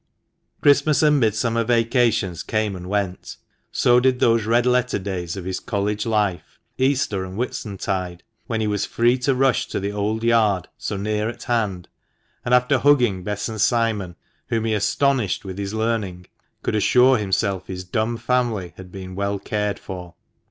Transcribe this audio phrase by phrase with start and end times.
[0.63, 3.37] Christmas and Midsummer vacations came and went,
[3.71, 8.65] so did those red letter days of his College life, Easter and Whitsuntide, when he
[8.65, 11.87] was free to rush to the old yard, so near at hand,
[12.43, 14.15] and after hugging Bess and Simon,
[14.47, 16.25] whom he astonished with his learning,
[16.63, 20.15] could assure himself his dumb family had been well cared for.